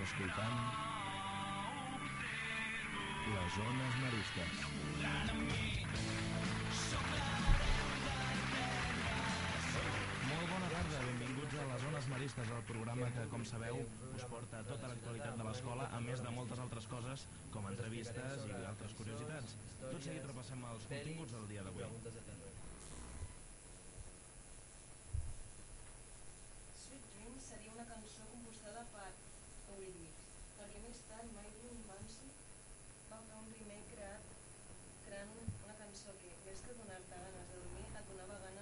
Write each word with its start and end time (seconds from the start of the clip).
Escoltant 0.00 0.56
les 3.30 3.52
zones 3.56 3.94
maristes. 4.02 4.62
Molt 10.30 10.50
bona 10.50 10.68
tarda, 10.72 11.00
benvinguts 11.04 11.54
a 11.54 11.66
les 11.68 11.84
Zones 11.84 12.08
Maristes, 12.12 12.50
el 12.56 12.64
programa 12.70 13.06
que, 13.14 13.24
com 13.32 13.44
sabeu, 13.52 13.80
us 14.16 14.26
porta 14.32 14.64
tota 14.70 14.90
l'actualitat 14.90 15.38
de 15.40 15.46
l'escola, 15.46 15.88
a 15.96 16.00
més 16.08 16.24
de 16.26 16.34
moltes 16.36 16.62
altres 16.64 16.90
coses, 16.90 17.26
com 17.54 17.70
entrevistes 17.70 18.44
i 18.48 18.52
altres 18.72 18.94
curiositats. 18.98 19.56
Tot 19.84 20.00
seguit 20.06 20.28
repassem 20.32 20.68
els 20.74 20.86
continguts 20.92 21.34
del 21.38 21.48
dia 21.54 21.64
d'avui. 21.66 21.84
Sweet 26.84 27.10
Dreams 27.14 27.50
seria 27.54 27.74
una 27.78 27.86
cançó 27.94 28.30
compostada 28.34 28.86
per 28.94 29.10
Eurythmics, 29.70 30.22
més 30.90 31.00
tard 31.06 31.34
Marilyn 31.36 31.82
Manson 31.86 32.30
va 33.10 33.18
fer 33.26 33.36
un 33.40 33.50
remake 33.56 33.90
creat, 33.92 34.32
creant 35.04 35.36
una 35.38 35.76
cançó 35.82 36.14
que, 36.22 36.30
més 36.46 36.62
que 36.66 36.74
donar-te 36.80 37.20
ganes 37.26 37.52
de 37.52 37.60
dormir, 37.60 37.84
et 38.00 38.08
donava 38.10 38.38
ganes 38.46 38.59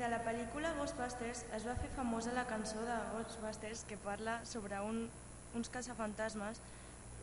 de 0.00 0.08
la 0.08 0.22
pel·lícula 0.24 0.70
Ghostbusters 0.78 1.42
es 1.56 1.64
va 1.68 1.74
fer 1.76 1.90
famosa 1.92 2.32
la 2.32 2.46
cançó 2.48 2.80
de 2.86 2.96
Ghostbusters 3.12 3.82
que 3.84 3.98
parla 4.00 4.38
sobre 4.48 4.80
un, 4.80 5.02
uns 5.58 5.68
caçafantasmes. 5.74 6.62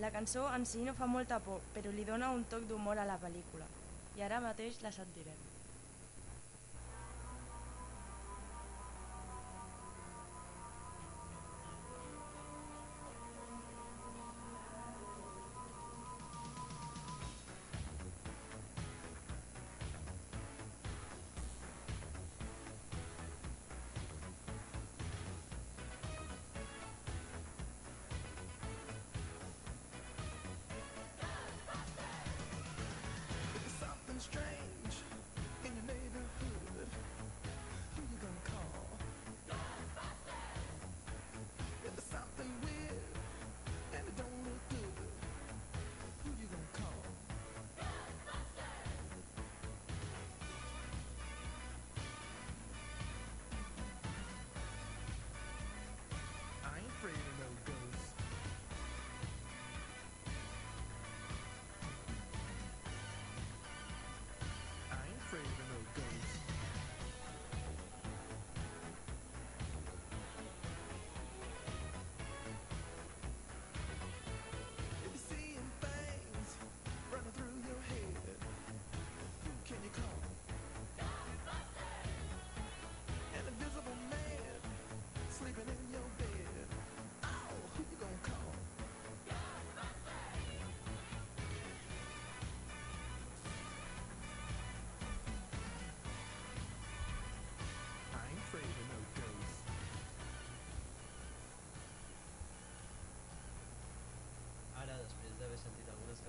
La 0.03 0.11
cançó 0.13 0.45
en 0.53 0.69
si 0.69 0.85
no 0.85 0.93
fa 0.93 1.09
molta 1.09 1.41
por, 1.41 1.65
però 1.73 1.89
li 1.95 2.05
dona 2.05 2.29
un 2.37 2.45
toc 2.51 2.69
d'humor 2.69 3.01
a 3.01 3.09
la 3.09 3.17
pel·lícula. 3.23 3.65
I 4.21 4.25
ara 4.29 4.43
mateix 4.45 4.77
la 4.85 4.93
sentirem. 4.93 5.46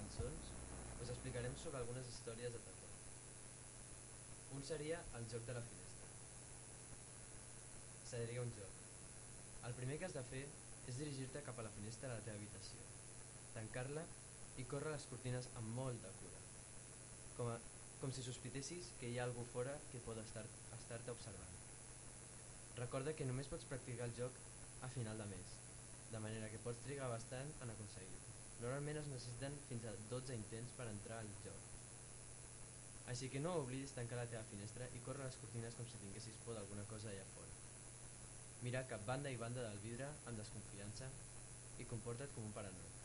Cançons, 0.08 0.52
us 1.04 1.10
explicarem 1.12 1.54
sobre 1.60 1.78
algunes 1.78 2.06
històries 2.08 2.52
de 2.54 2.60
terror. 2.64 2.92
Un 4.56 4.62
seria 4.64 5.00
el 5.18 5.26
joc 5.28 5.44
de 5.44 5.56
la 5.56 5.62
finestra. 5.66 6.06
Seria 8.08 8.42
un 8.42 8.52
joc. 8.56 8.78
El 9.68 9.74
primer 9.76 9.98
que 9.98 10.06
has 10.08 10.16
de 10.16 10.22
fer 10.30 10.44
és 10.88 11.00
dirigir-te 11.02 11.42
cap 11.44 11.58
a 11.60 11.66
la 11.66 11.72
finestra 11.76 12.08
de 12.08 12.14
la 12.14 12.24
teva 12.24 12.40
habitació, 12.40 12.86
tancar-la 13.56 14.04
i 14.56 14.64
córrer 14.70 14.94
les 14.94 15.06
cortines 15.10 15.50
amb 15.60 15.76
molt 15.76 16.00
de 16.06 16.12
cura, 16.22 16.40
com, 17.36 17.50
a, 17.52 17.58
com 18.00 18.14
si 18.14 18.24
sospitessis 18.24 18.88
que 19.02 19.10
hi 19.12 19.18
ha 19.18 19.26
algú 19.28 19.44
fora 19.52 19.76
que 19.92 20.00
pot 20.06 20.22
estar-te 20.24 20.78
estar 20.78 21.02
observant. 21.12 21.60
Recorda 22.80 23.12
que 23.18 23.28
només 23.28 23.52
pots 23.52 23.68
practicar 23.68 24.08
el 24.08 24.16
joc 24.16 24.40
a 24.88 24.90
final 24.96 25.20
de 25.20 25.28
mes, 25.34 25.58
de 26.14 26.24
manera 26.24 26.48
que 26.48 26.64
pots 26.64 26.80
trigar 26.86 27.12
bastant 27.12 27.52
en 27.60 27.76
aconseguir-ho. 27.76 28.27
Normalment 28.62 28.98
es 29.00 29.08
necessiten 29.12 29.56
fins 29.68 29.84
a 29.86 29.92
12 30.12 30.34
intents 30.38 30.72
per 30.78 30.86
entrar 30.92 31.18
al 31.24 31.28
joc. 31.44 31.66
Així 33.12 33.28
que 33.32 33.40
no 33.44 33.52
oblidis 33.62 33.94
tancar 33.96 34.18
la 34.20 34.26
teva 34.32 34.42
finestra 34.50 34.88
i 34.98 35.02
córrer 35.06 35.28
les 35.28 35.38
cortines 35.42 35.76
com 35.78 35.86
si 35.92 36.00
tinguessis 36.02 36.40
por 36.44 36.58
d'alguna 36.58 36.84
cosa 36.90 37.08
allà 37.12 37.24
fora. 37.34 37.54
Mira 38.66 38.82
cap 38.90 39.04
banda 39.06 39.30
i 39.30 39.38
banda 39.44 39.62
del 39.68 39.78
vidre 39.86 40.08
amb 40.26 40.42
desconfiança 40.42 41.08
i 41.78 41.86
comporta't 41.92 42.34
com 42.34 42.48
un 42.50 42.54
paranoic. 42.58 42.96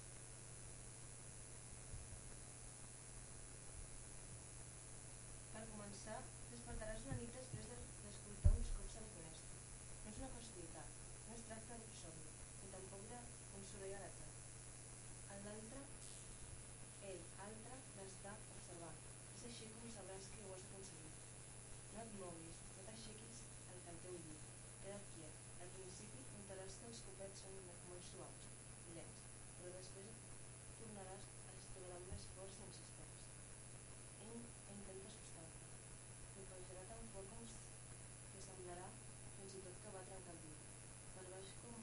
Per 5.54 5.64
començar, 5.72 6.18
fes 6.26 6.52
despertaràs 6.56 7.06
una 7.08 7.18
nit 7.22 7.38
després 7.38 7.70
de- 7.72 7.82
d'escoltar 8.02 8.54
uns 8.58 8.74
cops 8.80 8.98
a 8.98 9.06
la 9.06 9.12
finestra. 9.16 9.62
No 10.04 10.12
és 10.14 10.20
una 10.24 10.32
casualitat, 10.36 10.98
no 11.30 11.38
es 11.38 11.46
tracta 11.52 11.80
d'un 11.84 11.96
somni, 12.02 12.34
ni 12.64 12.72
tampoc 12.76 13.08
d'un 13.14 13.68
soroll 13.72 13.96
a 14.00 14.04
l'atzar. 14.06 14.33
En 15.34 15.46
l'altre, 15.48 15.84
ell, 17.12 17.24
altre, 17.48 17.80
l'està 18.00 18.36
observant. 18.58 19.00
És 19.38 19.46
així 19.52 19.72
com 19.76 19.94
sabràs 19.98 20.30
que 20.34 20.44
ho 20.48 20.56
has 20.58 20.68
aconseguit. 20.70 21.24
No 21.94 22.04
et 22.06 22.18
moguis, 22.22 22.62
no 22.76 22.88
t'aixequis 22.90 23.44
el 23.76 23.86
del 23.88 24.04
teu 24.08 24.20
llit. 24.28 24.52
Queda't 24.84 25.10
quiet. 25.16 25.42
Al 25.66 25.74
principi 25.80 26.28
notaràs 26.36 26.78
que 26.82 26.92
els 26.92 27.04
copets 27.08 27.46
són 27.46 27.64
molt 27.70 28.08
suaus 28.12 28.48
i 28.92 28.98
lents, 29.00 29.26
però 29.58 29.74
després 29.78 30.24
tornaràs, 30.80 31.28
els 31.52 31.68
trobaràs 31.74 32.08
més 32.12 32.24
i 32.24 32.66
insistents. 32.68 33.22
Ell 34.26 34.42
intenta 34.74 35.12
assustar-te. 35.12 35.70
Colpejarà 36.36 36.84
tan 36.90 37.08
fort 37.14 37.30
com 37.34 37.48
que 38.34 38.44
semblarà 38.46 38.88
fins 39.38 39.56
i 39.60 39.64
tot 39.68 39.80
que 39.84 39.94
va 39.96 40.04
trencar 40.10 40.36
el 40.36 40.42
vidre. 40.44 40.70
Per 41.16 41.26
baix 41.32 41.52
com 41.62 41.80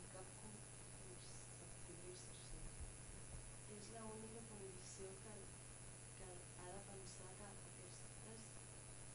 un 0.00 0.06
cap 0.14 0.32
com, 0.42 0.54
com 0.98 1.16
s'activitzarse. 1.24 2.62
És 3.78 3.90
l'única 3.96 4.44
condició 4.52 5.12
que, 5.24 5.34
que 6.20 6.30
ha 6.32 6.70
de 6.74 6.80
pensar 6.90 7.32
que 7.40 7.50
aquestes, 7.52 8.46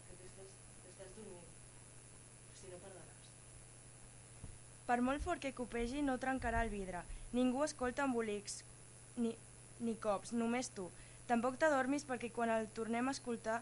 que 0.08 0.20
t'estàs, 0.24 0.60
t'estàs 0.84 1.18
dormint. 1.20 1.58
Si 2.62 2.74
no 2.74 2.82
perdràs. 2.86 3.12
Per 4.92 5.00
molt 5.00 5.24
fort 5.24 5.40
que 5.40 5.54
copegi 5.56 6.02
no 6.04 6.18
trencarà 6.20 6.66
el 6.66 6.70
vidre. 6.70 7.00
Ningú 7.32 7.62
escolta 7.64 8.04
embolics 8.04 8.58
ni, 9.16 9.30
ni 9.80 9.94
cops, 10.04 10.34
només 10.36 10.68
tu. 10.76 10.90
Tampoc 11.30 11.56
t'adormis 11.62 12.04
perquè 12.10 12.28
quan 12.36 12.52
el 12.52 12.68
tornem 12.76 13.08
a 13.08 13.14
escoltar 13.16 13.62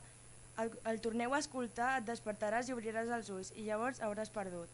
el, 0.63 0.71
el 0.89 0.97
torneu 1.05 1.35
a 1.35 1.39
escoltar 1.43 1.89
et 1.99 2.07
despertaràs 2.07 2.69
i 2.69 2.73
obriràs 2.73 3.11
els 3.17 3.29
ulls 3.35 3.51
i 3.55 3.67
llavors 3.67 4.01
hauràs 4.01 4.31
perdut. 4.33 4.71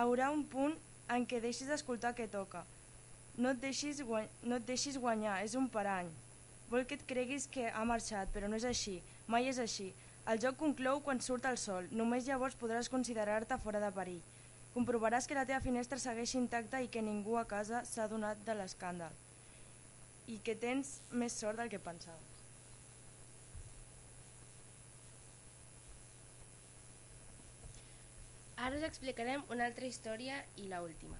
Haurà 0.00 0.30
un 0.32 0.46
punt 0.54 0.72
en 1.12 1.26
què 1.28 1.42
deixis 1.44 1.68
d'escoltar 1.68 2.14
què 2.16 2.26
toca. 2.32 2.64
No 3.36 3.52
et, 3.52 3.60
deixis 3.60 4.00
no 4.00 4.56
et 4.56 4.66
deixis 4.66 4.96
guanyar, 4.96 5.42
és 5.44 5.58
un 5.60 5.68
parany. 5.68 6.08
Vol 6.70 6.88
que 6.88 6.96
et 6.96 7.04
creguis 7.10 7.44
que 7.46 7.68
ha 7.68 7.84
marxat, 7.84 8.32
però 8.32 8.48
no 8.48 8.56
és 8.56 8.64
així, 8.70 8.96
mai 9.28 9.52
és 9.52 9.60
així. 9.60 9.92
El 10.24 10.40
joc 10.40 10.56
conclou 10.56 11.04
quan 11.04 11.20
surt 11.20 11.44
el 11.52 11.60
sol, 11.60 11.90
només 11.92 12.24
llavors 12.24 12.56
podràs 12.56 12.88
considerar-te 12.88 13.60
fora 13.60 13.82
de 13.84 13.92
perill. 13.92 14.22
Comprovaràs 14.74 15.28
que 15.30 15.36
la 15.38 15.46
teva 15.46 15.62
finestra 15.62 16.00
segueix 16.02 16.34
intacta 16.34 16.80
i 16.82 16.88
que 16.90 17.02
ningú 17.02 17.38
a 17.38 17.46
casa 17.46 17.84
s'ha 17.86 18.08
donat 18.10 18.40
de 18.46 18.56
l'escàndal. 18.58 19.14
I 20.26 20.40
que 20.42 20.56
tens 20.58 20.96
més 21.12 21.36
sort 21.38 21.60
del 21.60 21.70
que 21.70 21.78
pensaves. 21.78 22.34
Ara 28.64 28.78
us 28.78 28.86
explicarem 28.86 29.42
una 29.52 29.66
altra 29.68 29.86
història 29.86 30.40
i 30.56 30.66
la 30.70 30.82
última. 30.82 31.18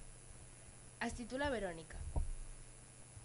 Es 1.05 1.13
titula 1.13 1.51
Verònica. 1.53 1.99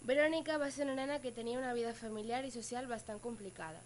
Verònica 0.05 0.57
va 0.61 0.71
ser 0.71 0.85
una 0.85 0.95
nena 0.97 1.19
que 1.23 1.31
tenia 1.35 1.59
una 1.59 1.73
vida 1.73 1.93
familiar 1.97 2.43
i 2.45 2.51
social 2.53 2.87
bastant 2.91 3.21
complicada. 3.23 3.81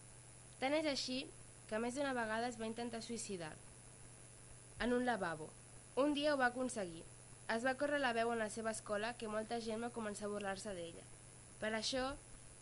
Tant 0.59 0.75
és 0.77 0.87
així 0.91 1.21
que 1.69 1.79
més 1.81 1.95
d'una 1.95 2.13
vegada 2.17 2.49
es 2.51 2.57
va 2.59 2.67
intentar 2.69 3.01
suïcidar. 3.05 3.53
En 4.85 4.93
un 4.93 5.05
lavabo. 5.05 5.49
Un 5.95 6.13
dia 6.13 6.33
ho 6.33 6.37
va 6.37 6.47
aconseguir. 6.51 7.03
Es 7.55 7.63
va 7.65 7.75
córrer 7.79 7.99
la 8.01 8.13
veu 8.17 8.31
en 8.33 8.39
la 8.41 8.49
seva 8.49 8.71
escola 8.75 9.13
que 9.19 9.29
molta 9.31 9.59
gent 9.61 9.83
va 9.85 9.91
començar 9.95 10.25
a 10.27 10.31
burlar-se 10.33 10.73
d'ella. 10.75 11.03
Per 11.61 11.71
això, 11.77 12.07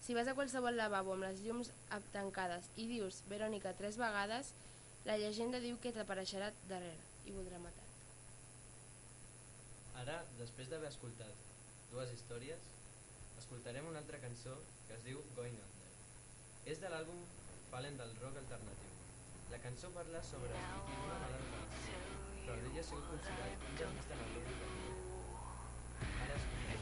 si 0.04 0.14
vas 0.18 0.28
a 0.28 0.36
qualsevol 0.38 0.76
lavabo 0.78 1.14
amb 1.16 1.24
les 1.26 1.40
llums 1.46 1.72
ap- 1.96 2.10
tancades 2.14 2.68
i 2.76 2.86
dius 2.90 3.22
Verònica 3.32 3.72
tres 3.80 3.98
vegades, 3.98 4.52
la 5.08 5.18
llegenda 5.18 5.60
diu 5.64 5.80
que 5.80 5.94
t'apareixerà 5.96 6.52
darrere 6.70 7.00
i 7.26 7.32
voldrà 7.36 7.60
matar. 7.64 7.88
Ara, 10.04 10.20
després 10.40 10.70
d'haver 10.70 10.90
escoltat 10.92 11.34
dues 11.94 12.12
històries, 12.14 12.70
escoltarem 13.40 13.88
una 13.88 14.02
altra 14.04 14.20
cançó 14.20 14.58
que 14.88 14.98
es 14.98 15.04
diu 15.08 15.22
Going 15.38 15.56
Under. 15.56 15.92
És 16.74 16.82
de 16.84 16.90
l'àlbum 16.92 17.24
Fallen 17.72 17.96
del 17.98 18.12
rock 18.22 18.38
alternatiu. 18.38 18.92
La 19.52 19.58
cançó 19.64 19.90
parla 19.96 20.20
sobre 20.24 20.52
una 20.54 21.16
mala 21.24 21.40
relació, 22.84 22.84
però 22.84 22.84
ell 22.84 22.84
ha 22.84 22.86
sigut 22.90 23.08
considerat 23.10 23.64
un 23.64 23.88
artista 23.88 24.14
en 24.14 24.20
el 24.20 24.28
rock 24.34 24.48
alternatiu. 24.52 24.96
Ara 26.24 26.34
escoltem. 26.36 26.80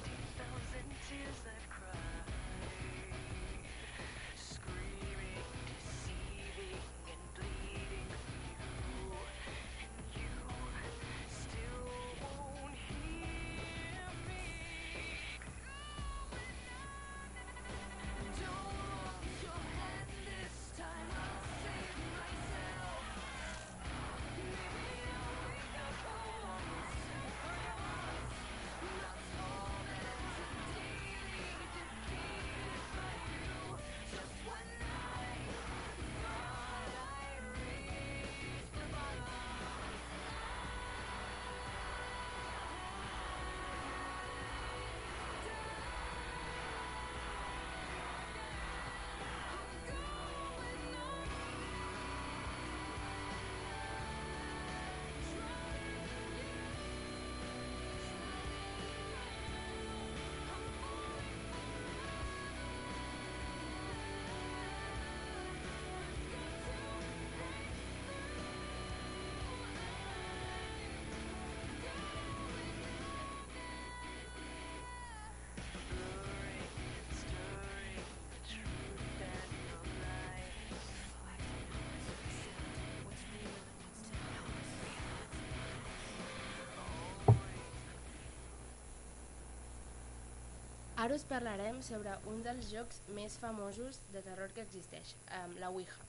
Ara 91.02 91.16
us 91.18 91.24
parlarem 91.26 91.80
sobre 91.82 92.12
un 92.30 92.44
dels 92.46 92.68
jocs 92.70 93.00
més 93.18 93.34
famosos 93.42 93.98
de 94.14 94.22
terror 94.22 94.52
que 94.54 94.62
existeix, 94.62 95.16
um, 95.40 95.56
la 95.58 95.72
Ouija. 95.74 96.04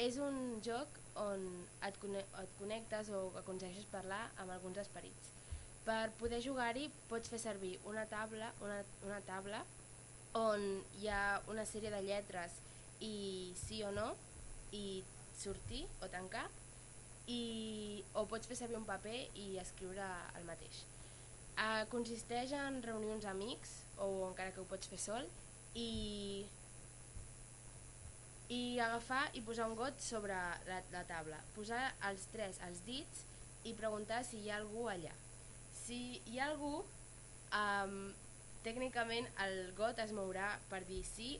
És 0.00 0.16
un 0.16 0.38
joc 0.64 0.94
on 1.20 1.42
et, 1.84 1.98
conne 2.00 2.22
et 2.24 2.54
connectes 2.56 3.10
o 3.12 3.20
aconsegueixes 3.42 3.84
parlar 3.92 4.22
amb 4.40 4.54
alguns 4.54 4.80
esperits. 4.80 5.34
Per 5.84 6.14
poder 6.22 6.40
jugar-hi 6.46 6.86
pots 7.10 7.28
fer 7.28 7.42
servir 7.42 7.74
una 7.90 8.06
taula, 8.08 8.48
una, 8.64 8.78
una 9.04 9.20
taula 9.28 9.60
on 10.40 10.64
hi 11.02 11.10
ha 11.12 11.42
una 11.52 11.68
sèrie 11.68 11.92
de 11.92 12.00
lletres 12.06 12.56
i 13.04 13.52
sí 13.66 13.82
o 13.84 13.92
no, 13.92 14.14
i 14.72 15.02
sortir 15.36 15.82
o 16.00 16.08
tancar, 16.08 16.46
i, 17.28 18.00
o 18.16 18.24
pots 18.32 18.48
fer 18.48 18.56
servir 18.64 18.80
un 18.80 18.88
paper 18.88 19.18
i 19.44 19.50
escriure 19.60 20.08
el 20.40 20.48
mateix. 20.48 20.86
Uh, 21.56 21.84
consisteix 21.92 22.56
en 22.56 22.80
reunir 22.84 23.12
uns 23.12 23.28
amics, 23.28 23.82
o 24.02 24.28
encara 24.28 24.52
que 24.52 24.62
ho 24.62 24.68
pots 24.68 24.90
fer 24.90 24.98
sol, 25.00 25.26
i, 25.76 26.44
i 28.52 28.60
agafar 28.80 29.24
i 29.36 29.42
posar 29.44 29.68
un 29.70 29.76
got 29.78 30.00
sobre 30.02 30.36
la, 30.68 30.80
la 30.92 31.04
taula. 31.08 31.40
Posar 31.56 31.82
els 32.10 32.28
tres 32.32 32.60
als 32.66 32.82
dits 32.88 33.24
i 33.66 33.74
preguntar 33.78 34.22
si 34.24 34.42
hi 34.42 34.52
ha 34.52 34.60
algú 34.60 34.86
allà. 34.92 35.12
Si 35.84 36.20
hi 36.30 36.38
ha 36.40 36.50
algú, 36.52 36.78
um, 37.56 37.98
tècnicament 38.66 39.28
el 39.46 39.58
got 39.78 40.00
es 40.02 40.14
mourà 40.16 40.54
per 40.70 40.82
dir 40.88 41.02
sí, 41.06 41.36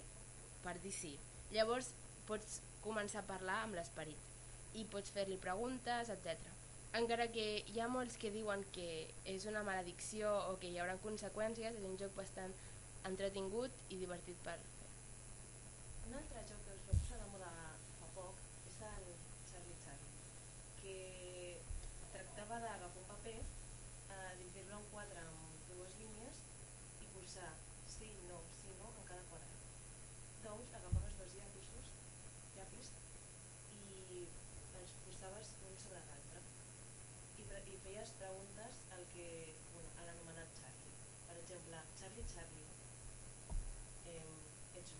per 0.65 0.77
dir 0.83 0.95
sí. 0.95 1.17
Llavors 1.55 1.93
pots 2.27 2.61
començar 2.85 3.23
a 3.23 3.29
parlar 3.29 3.63
amb 3.65 3.79
l'esperit 3.79 4.77
i 4.77 4.85
pots 4.93 5.13
fer-li 5.15 5.39
preguntes, 5.41 6.11
etc 6.13 6.56
encara 6.95 7.27
que 7.33 7.47
hi 7.73 7.81
ha 7.81 7.89
molts 7.89 8.17
que 8.21 8.31
diuen 8.31 8.63
que 8.77 8.89
és 9.33 9.47
una 9.51 9.63
maledicció 9.67 10.31
o 10.51 10.57
que 10.63 10.71
hi 10.71 10.79
haurà 10.81 10.97
conseqüències, 11.03 11.77
és 11.81 11.87
un 11.91 11.99
joc 12.01 12.15
bastant 12.17 12.55
entretingut 13.11 13.71
i 13.91 14.01
divertit 14.01 14.39
per 14.47 14.57
fer. 14.63 14.91
Un 16.07 16.15
altre 16.21 16.43
joc 16.49 16.65
que 16.67 16.79
us 16.79 16.87
va 16.89 16.99
posar 17.03 17.21
de 17.23 17.29
moda 17.35 17.53
fa 18.01 18.09
poc 18.15 18.41
és 18.71 18.81
el 18.91 19.07
Charlie 19.51 19.79
Charlie, 19.85 20.17
que 20.81 20.97
tractava 22.15 22.61
d'agafar 22.65 23.03
un 23.03 23.09
paper, 23.13 23.39
eh, 23.41 24.33
dividir-lo 24.41 24.81
en 24.81 24.91
quatre 24.95 25.25
amb 25.27 25.71
dues 25.73 25.99
línies 26.03 26.43
i 27.03 27.11
posar 27.15 27.53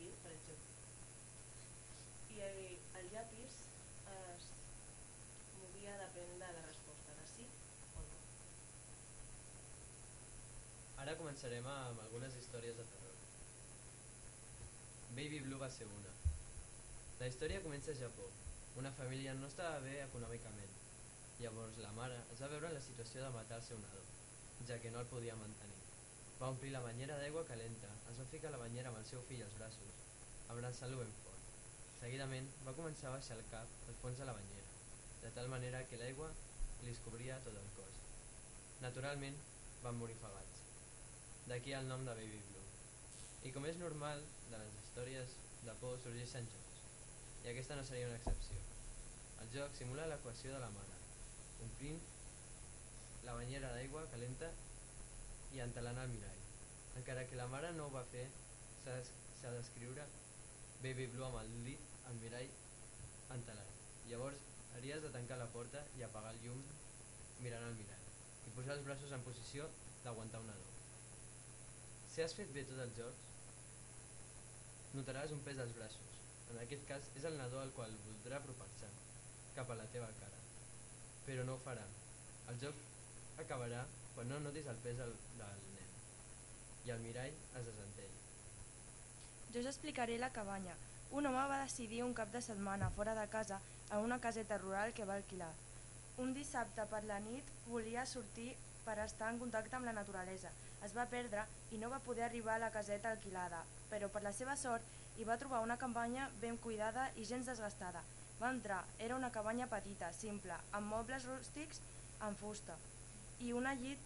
eh, 0.07 0.11
viu, 0.11 0.17
per 0.23 0.33
exemple. 0.33 0.75
I 2.35 2.41
el, 2.47 2.61
el 3.01 3.11
llapis 3.13 3.59
es 4.15 4.47
movia 5.59 5.97
depèn 6.03 6.35
de 6.43 6.51
la 6.59 6.65
resposta, 6.69 7.17
de 7.21 7.27
sí 7.33 7.47
o 7.95 8.05
no. 8.07 8.21
Ara 11.05 11.17
començarem 11.21 11.67
amb 11.75 12.03
algunes 12.07 12.39
històries 12.41 12.79
de 12.79 12.87
terror. 12.95 13.15
Baby 15.17 15.41
Blue 15.47 15.61
va 15.63 15.71
ser 15.73 15.89
una. 15.89 16.15
La 17.21 17.31
història 17.31 17.63
comença 17.65 17.93
a 17.93 18.01
Japó. 18.03 18.29
Una 18.77 18.93
família 18.93 19.35
no 19.35 19.49
estava 19.49 19.81
bé 19.81 20.03
econòmicament. 20.05 20.75
Llavors 21.41 21.79
la 21.81 21.93
mare 21.97 22.19
es 22.33 22.43
va 22.43 22.53
veure 22.53 22.69
en 22.69 22.77
la 22.77 22.85
situació 22.85 23.25
de 23.25 23.33
matar 23.33 23.59
el 23.61 23.65
seu 23.65 23.81
nadó, 23.81 24.05
ja 24.69 24.79
que 24.81 24.93
no 24.93 25.01
el 25.01 25.09
podia 25.13 25.37
mantenir. 25.37 25.86
Va 26.41 26.51
omplir 26.53 26.71
la 26.75 26.83
banyera 26.85 27.17
d'aigua 27.17 27.47
calenta, 27.49 27.89
es 28.11 28.19
va 28.21 28.29
ficar 28.31 28.51
a 28.51 28.55
la 28.55 28.61
banyera 28.61 28.91
amb 28.93 29.01
el 29.01 29.07
seu 29.09 29.23
fill 29.29 29.43
als 29.45 29.55
braços, 29.57 30.01
abraçant-lo 30.53 30.99
ben 31.01 31.15
fort. 31.23 31.47
Seguidament 32.01 32.51
va 32.67 32.75
començar 32.77 33.09
a 33.09 33.15
baixar 33.15 33.39
el 33.39 33.47
cap 33.53 33.89
al 33.89 33.97
fons 34.03 34.21
de 34.21 34.27
la 34.29 34.35
banyera, 34.37 34.75
de 35.23 35.31
tal 35.39 35.49
manera 35.49 35.81
que 35.89 36.01
l'aigua 36.03 36.29
li 36.83 36.93
es 36.93 37.01
cobria 37.07 37.39
tot 37.47 37.57
el 37.57 37.71
cos. 37.79 38.03
Naturalment, 38.83 39.39
van 39.83 39.97
morir 40.03 40.19
afegats. 40.19 40.61
D'aquí 41.49 41.73
el 41.79 41.89
nom 41.89 42.05
de 42.05 42.19
Baby 42.21 42.43
Blue. 42.51 42.69
I 43.49 43.53
com 43.57 43.67
és 43.71 43.81
normal, 43.81 44.23
de 44.51 44.61
les 44.61 44.79
històries 44.83 45.39
de 45.65 45.75
por 45.81 45.97
sorgeixen 46.05 46.49
jocs. 46.53 46.85
I 47.45 47.51
aquesta 47.55 47.81
no 47.81 47.85
seria 47.89 48.11
una 48.11 48.21
excepció. 48.21 48.61
El 49.41 49.51
joc 49.57 49.75
simula 49.79 50.09
l'equació 50.11 50.53
de 50.53 50.61
la 50.61 50.71
mare, 50.77 51.01
omplint 51.65 52.01
la 53.25 53.35
banyera 53.41 53.73
d'aigua 53.73 54.05
calenta 54.13 54.53
i 55.55 55.61
entelant 55.61 55.99
el 55.99 56.09
mirall. 56.09 56.43
Encara 56.97 57.27
que 57.29 57.37
la 57.37 57.47
mare 57.47 57.73
no 57.73 57.87
ho 57.87 57.91
va 57.95 58.05
fer, 58.13 58.27
s'ha 58.85 58.97
d'es- 58.97 59.13
s'ha 59.41 59.51
d'escriure 59.55 60.05
Baby 60.83 61.07
Blue 61.13 61.27
amb 61.27 61.39
el 61.43 61.53
dit 61.65 61.79
al 62.09 62.15
mirall 62.23 62.51
entelat. 63.37 63.71
Llavors, 64.09 64.39
haries 64.77 65.03
de 65.03 65.11
tancar 65.11 65.39
la 65.39 65.49
porta 65.53 65.85
i 65.99 66.03
apagar 66.03 66.33
el 66.35 66.41
llum 66.45 66.63
mirant 67.41 67.65
al 67.65 67.75
mirall 67.75 68.05
i 68.47 68.51
posar 68.57 68.77
els 68.77 68.85
braços 68.85 69.13
en 69.13 69.23
posició 69.23 69.69
d'aguantar 70.05 70.41
un 70.41 70.47
nadó. 70.47 70.69
Si 72.13 72.23
has 72.23 72.35
fet 72.35 72.53
bé 72.55 72.65
tots 72.65 72.81
els 72.85 72.97
jocs, 72.97 73.25
notaràs 74.95 75.33
un 75.33 75.41
pes 75.45 75.59
als 75.59 75.75
braços. 75.77 76.21
En 76.51 76.59
aquest 76.63 76.87
cas 76.89 77.03
és 77.17 77.25
el 77.25 77.37
nadó 77.37 77.61
al 77.61 77.73
qual 77.77 77.93
voldrà 78.07 78.39
apropar-se 78.39 78.89
cap 79.57 79.71
a 79.71 79.75
la 79.75 79.87
teva 79.93 80.09
cara. 80.21 80.39
Però 81.27 81.45
no 81.45 81.57
ho 81.57 81.63
farà. 81.65 81.85
El 82.53 82.61
joc 82.63 82.75
acabarà 83.43 83.85
quan 84.17 84.31
no 84.33 84.39
notis 84.41 84.67
el 84.73 84.79
pes 84.81 84.97
del, 84.97 85.13
del 85.37 85.65
nen 85.75 85.91
i 86.89 86.93
el 86.95 87.03
mirall 87.05 87.35
es 87.61 87.67
desentell. 87.69 88.15
Jo 89.53 89.61
us 89.61 89.69
explicaré 89.69 90.17
la 90.23 90.33
cabanya. 90.33 90.77
Un 91.19 91.29
home 91.29 91.43
va 91.51 91.59
decidir 91.63 92.01
un 92.05 92.15
cap 92.17 92.33
de 92.33 92.41
setmana 92.47 92.89
fora 92.97 93.15
de 93.19 93.27
casa 93.35 93.61
a 93.91 93.99
una 94.05 94.19
caseta 94.19 94.59
rural 94.63 94.95
que 94.97 95.05
va 95.11 95.19
alquilar. 95.21 95.53
Un 96.25 96.33
dissabte 96.39 96.89
per 96.95 97.03
la 97.05 97.21
nit 97.27 97.53
volia 97.67 98.07
sortir 98.07 98.49
per 98.87 98.97
estar 99.05 99.29
en 99.35 99.43
contacte 99.43 99.77
amb 99.77 99.91
la 99.91 99.95
naturalesa. 100.01 100.55
Es 100.89 100.97
va 100.97 101.09
perdre 101.13 101.45
i 101.77 101.83
no 101.83 101.93
va 101.93 102.01
poder 102.09 102.25
arribar 102.25 102.57
a 102.57 102.65
la 102.65 102.73
caseta 102.73 103.13
alquilada, 103.13 103.63
però 103.93 104.09
per 104.09 104.25
la 104.25 104.33
seva 104.33 104.57
sort 104.57 105.21
hi 105.21 105.29
va 105.29 105.39
trobar 105.43 105.63
una 105.67 105.77
cabanya 105.77 106.31
ben 106.41 106.57
cuidada 106.57 107.11
i 107.17 107.29
gens 107.29 107.53
desgastada. 107.53 108.05
Va 108.41 108.53
entrar, 108.53 108.83
era 108.99 109.17
una 109.17 109.33
cabanya 109.33 109.69
petita, 109.69 110.13
simple, 110.13 110.57
amb 110.73 110.93
mobles 110.97 111.29
rústics 111.29 111.83
en 112.25 112.37
fusta 112.37 112.77
i, 113.41 113.53
una 113.53 113.75
llit, 113.75 113.99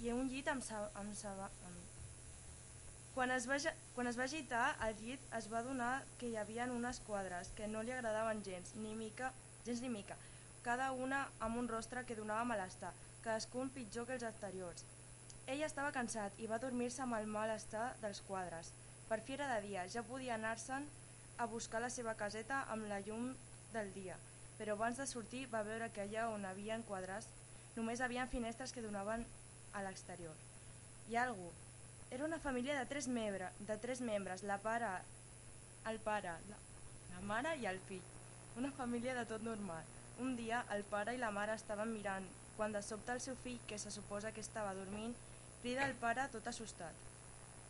i 0.00 0.12
un 0.12 0.28
llit 0.28 0.48
amb, 0.52 0.62
sa, 0.64 0.86
amb, 1.00 1.14
saba, 1.16 1.50
amb 1.66 1.84
quan 3.14 3.30
es, 3.30 3.44
va, 3.46 3.56
quan 3.94 4.10
es 4.10 4.16
va 4.18 4.24
agitar 4.26 4.64
el 4.82 4.96
llit 4.98 5.34
es 5.38 5.46
va 5.52 5.62
donar 5.62 5.92
que 6.18 6.26
hi 6.26 6.36
havia 6.40 6.64
unes 6.66 6.98
quadres 7.06 7.52
que 7.54 7.68
no 7.70 7.84
li 7.86 7.92
agradaven 7.94 8.42
gens 8.42 8.72
ni 8.74 8.96
mica, 8.98 9.30
gens 9.66 9.82
ni 9.84 9.90
mica, 9.92 10.16
cada 10.66 10.90
una 10.90 11.20
amb 11.38 11.60
un 11.60 11.68
rostre 11.70 12.02
que 12.08 12.16
donava 12.18 12.48
malestar, 12.48 12.90
cadascun 13.22 13.70
pitjor 13.70 14.08
que 14.08 14.16
els 14.18 14.26
anteriors. 14.26 14.82
Ell 15.46 15.62
estava 15.62 15.92
cansat 15.94 16.42
i 16.42 16.50
va 16.50 16.58
dormir-se 16.58 17.04
amb 17.04 17.14
el 17.20 17.30
malestar 17.30 17.92
dels 18.02 18.22
quadres. 18.26 18.72
Per 19.06 19.20
fi 19.22 19.38
era 19.38 19.46
de 19.52 19.60
dia, 19.68 19.86
ja 19.94 20.02
podia 20.02 20.34
anar-se'n 20.34 20.88
a 21.38 21.46
buscar 21.54 21.84
la 21.84 21.92
seva 21.92 22.16
caseta 22.18 22.64
amb 22.74 22.88
la 22.90 22.98
llum 23.06 23.30
del 23.74 23.94
dia, 23.94 24.18
però 24.58 24.74
abans 24.74 24.98
de 24.98 25.06
sortir 25.06 25.46
va 25.54 25.62
veure 25.62 25.90
que 25.94 26.02
allà 26.02 26.26
on 26.34 26.50
havia 26.50 26.82
quadres 26.88 27.30
només 27.76 28.00
havia 28.00 28.26
finestres 28.30 28.72
que 28.72 28.82
donaven 28.82 29.24
a 29.74 29.82
l'exterior. 29.82 30.34
I 31.10 31.16
algú, 31.20 31.50
era 32.10 32.24
una 32.24 32.38
família 32.38 32.78
de 32.78 32.86
tres, 32.86 33.08
membre, 33.08 33.48
de 33.58 33.76
tres 33.76 34.00
membres, 34.00 34.42
la 34.42 34.58
pare, 34.58 34.90
el 35.90 35.98
pare, 35.98 36.36
la, 36.50 36.58
la 37.14 37.20
mare 37.26 37.56
i 37.58 37.66
el 37.66 37.80
fill. 37.88 38.02
Una 38.56 38.70
família 38.70 39.14
de 39.14 39.24
tot 39.26 39.42
normal. 39.42 39.82
Un 40.22 40.36
dia 40.36 40.64
el 40.70 40.84
pare 40.84 41.14
i 41.14 41.18
la 41.18 41.32
mare 41.34 41.56
estaven 41.58 41.90
mirant, 41.92 42.28
quan 42.56 42.72
de 42.72 42.82
sobte 42.86 43.12
el 43.12 43.20
seu 43.20 43.34
fill, 43.42 43.58
que 43.66 43.80
se 43.82 43.90
suposa 43.90 44.30
que 44.32 44.44
estava 44.44 44.76
dormint, 44.78 45.16
crida 45.62 45.84
al 45.84 45.96
pare 45.98 46.28
tot 46.30 46.46
assustat. 46.46 46.94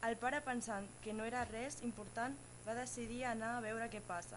El 0.04 0.18
pare, 0.20 0.42
pensant 0.44 0.90
que 1.00 1.14
no 1.16 1.24
era 1.24 1.46
res 1.48 1.80
important, 1.88 2.36
va 2.66 2.76
decidir 2.76 3.24
anar 3.24 3.54
a 3.56 3.64
veure 3.64 3.88
què 3.88 4.02
passa. 4.04 4.36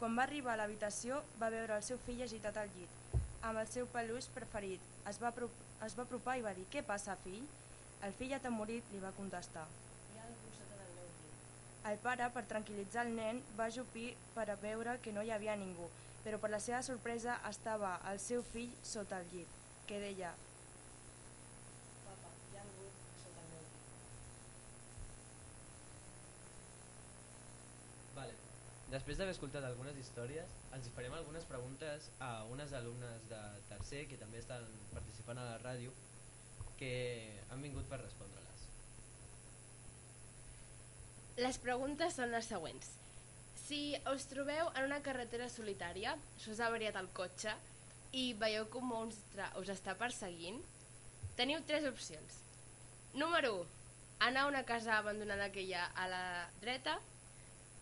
Quan 0.00 0.18
va 0.18 0.26
arribar 0.26 0.54
a 0.54 0.62
l'habitació, 0.64 1.22
va 1.38 1.52
veure 1.54 1.78
el 1.78 1.86
seu 1.86 2.00
fill 2.02 2.24
agitat 2.26 2.58
al 2.58 2.72
llit, 2.74 3.03
amb 3.44 3.60
el 3.60 3.68
seu 3.70 3.86
peluix 3.92 4.28
preferit. 4.34 4.82
Es 5.10 5.20
va, 5.22 5.32
es 5.86 5.96
va 5.98 6.04
apropar 6.06 6.38
i 6.40 6.44
va 6.44 6.54
dir, 6.56 6.66
què 6.72 6.82
passa, 6.86 7.16
fill? 7.24 7.44
El 8.04 8.14
fill 8.18 8.32
atemorit 8.36 8.92
li 8.92 9.00
va 9.02 9.12
contestar. 9.16 9.66
El 11.88 11.98
pare, 12.00 12.30
per 12.32 12.42
tranquil·litzar 12.48 13.02
el 13.04 13.12
nen, 13.12 13.42
va 13.58 13.66
ajupir 13.68 14.06
per 14.32 14.46
a 14.48 14.56
veure 14.62 14.96
que 15.04 15.12
no 15.12 15.22
hi 15.24 15.32
havia 15.34 15.56
ningú, 15.60 15.90
però 16.24 16.38
per 16.40 16.48
la 16.52 16.60
seva 16.66 16.80
sorpresa 16.86 17.36
estava 17.50 17.90
el 18.10 18.20
seu 18.26 18.44
fill 18.54 18.70
sota 18.92 19.18
el 19.20 19.26
llit, 19.34 19.58
que 19.90 19.98
deia 20.00 20.30
Papa, 22.06 22.30
hi 22.52 22.56
ha 22.56 22.62
algú 22.64 22.88
sota 23.20 23.42
el 23.42 23.50
meu 23.50 23.66
llit. 23.66 23.84
Vale. 28.16 28.34
Després 28.94 29.18
d'haver 29.18 29.32
escoltat 29.34 29.64
algunes 29.66 29.96
històries, 29.98 30.50
els 30.76 30.88
farem 30.94 31.14
algunes 31.16 31.44
preguntes 31.50 32.04
a 32.22 32.44
unes 32.46 32.72
alumnes 32.78 33.24
de 33.26 33.40
tercer 33.66 34.04
que 34.06 34.18
també 34.20 34.38
estan 34.38 34.66
participant 34.92 35.40
a 35.42 35.46
la 35.48 35.56
ràdio 35.62 35.90
que 36.78 36.90
han 37.50 37.64
vingut 37.64 37.88
per 37.90 37.98
respondre-les. 37.98 38.66
Les 41.42 41.58
preguntes 41.64 42.14
són 42.20 42.30
les 42.30 42.46
següents. 42.46 42.92
Si 43.64 43.80
us 44.12 44.28
trobeu 44.30 44.70
en 44.76 44.86
una 44.86 45.00
carretera 45.02 45.48
solitària, 45.50 46.12
s'us 46.38 46.60
ha 46.60 46.70
variat 46.70 46.94
el 47.00 47.10
cotxe 47.18 47.56
i 48.14 48.28
veieu 48.38 48.68
que 48.70 48.78
un 48.78 48.86
monstre 48.92 49.48
us 49.58 49.72
està 49.74 49.96
perseguint, 49.98 50.60
teniu 51.34 51.64
tres 51.66 51.88
opcions. 51.90 52.38
Número 53.18 53.56
1. 53.64 53.66
Anar 54.28 54.44
a 54.44 54.52
una 54.52 54.62
casa 54.68 55.00
abandonada 55.00 55.50
que 55.50 55.66
hi 55.66 55.74
ha 55.74 55.88
a 55.98 56.06
la 56.12 56.22
dreta, 56.62 57.00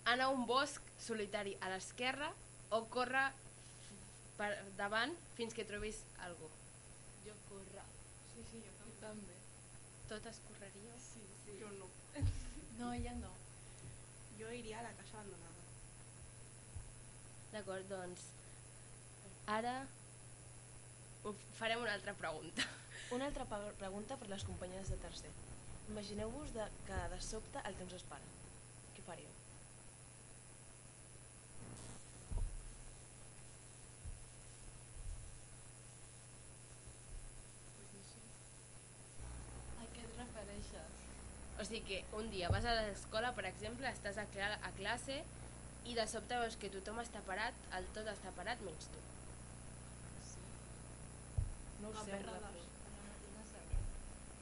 anar 0.05 0.27
a 0.27 0.35
un 0.35 0.47
bosc 0.47 0.83
solitari 0.99 1.57
a 1.61 1.69
l'esquerra 1.73 2.33
o 2.71 2.85
córrer 2.95 3.29
per 4.39 4.51
davant 4.79 5.13
fins 5.37 5.55
que 5.55 5.65
trobis 5.69 6.01
algú. 6.27 6.49
Jo 7.27 7.35
corre. 7.49 7.85
Sí, 8.35 8.45
sí, 8.51 8.63
jo 8.65 8.73
Jo 8.73 8.91
també. 9.01 9.01
també. 9.07 9.37
Totes 10.09 10.41
correríeu? 10.49 10.97
Sí, 11.13 11.23
sí. 11.45 11.59
Jo 11.61 11.71
no. 11.79 11.91
No, 12.79 12.93
ella 12.93 13.13
no. 13.15 13.31
Jo 14.39 14.51
iria 14.51 14.81
a 14.81 14.83
la 14.83 14.93
casa 14.99 15.19
abandonada. 15.19 15.51
D'acord, 17.53 17.85
doncs 17.93 18.25
ara 19.47 19.75
farem 21.61 21.83
una 21.85 21.93
altra 21.95 22.15
pregunta. 22.15 22.65
Una 23.13 23.27
altra 23.29 23.45
pregunta 23.79 24.17
per 24.17 24.29
les 24.31 24.43
companyes 24.49 24.89
de 24.89 24.97
tercer. 24.97 25.31
Imagineu-vos 25.93 26.55
de, 26.55 26.65
que 26.87 27.01
de 27.13 27.19
sobte 27.21 27.61
el 27.69 27.75
temps 27.77 27.93
es 27.99 28.05
para. 28.09 28.25
Què 28.97 29.03
faríeu? 29.05 29.35
A 39.83 39.87
què 39.95 40.03
et 40.07 40.17
refereixes? 40.21 40.99
O 41.63 41.65
sigui 41.65 41.85
que 41.87 42.17
un 42.19 42.27
dia 42.33 42.49
vas 42.51 42.65
a 42.67 42.73
l'escola, 42.75 43.29
per 43.37 43.45
exemple, 43.47 43.87
estàs 43.87 44.17
a, 44.19 44.25
cla 44.35 44.49
a 44.67 44.71
classe 44.75 45.21
i 45.87 45.95
de 45.95 46.07
sobte 46.11 46.41
veus 46.41 46.57
que 46.59 46.71
tothom 46.75 46.99
està 46.99 47.23
parat, 47.29 47.55
el 47.79 47.87
tot 47.95 48.09
està 48.11 48.33
parat 48.35 48.65
menys 48.67 48.89
tu. 48.91 49.03
No 51.85 51.93
ho 51.93 52.05
sé, 52.05 52.19
no 52.27 52.35
saber. 52.35 52.67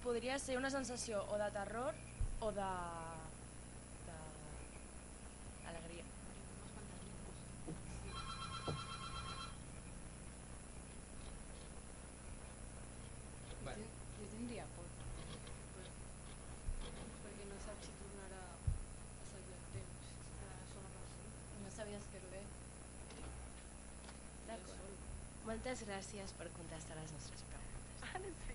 podria 0.02 0.38
ser 0.40 0.56
una 0.56 0.70
sensació 0.72 1.20
o 1.28 1.36
de 1.40 1.50
terror 1.52 1.94
o 2.40 2.52
de... 2.56 2.70
Moltes 25.46 25.84
gràcies 25.88 26.34
per 26.38 26.48
contestar 26.56 26.96
preguntes. 27.52 28.02
Ara 28.10 28.32
sí. 28.46 28.49